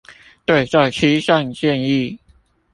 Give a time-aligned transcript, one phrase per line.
[0.45, 2.17] 對這七項建議